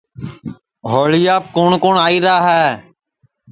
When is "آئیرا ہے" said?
2.05-2.65